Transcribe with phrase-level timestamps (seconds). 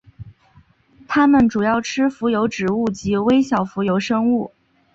[1.07, 4.51] 它们主要吃浮游植物及微小浮游生物。